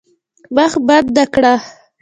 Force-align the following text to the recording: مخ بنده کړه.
مخ 0.55 0.71
بنده 0.87 1.23
کړه. 1.33 1.53